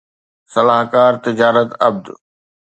صلاحڪار 0.53 1.13
تجارت 1.23 1.69
عبد 1.87 2.03